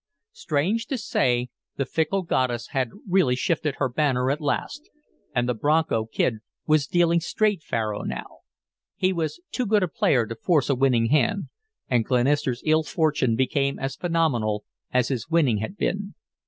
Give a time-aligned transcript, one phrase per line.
[0.33, 4.89] Strange to say, the fickle goddess had really shifted her banner at last,
[5.35, 8.39] and the Bronco Kid was dealing straight faro now.
[8.95, 11.49] He was too good a player to force a winning hand,
[11.87, 16.15] and Glenister's ill fortune became as phenomenal as his winning had been.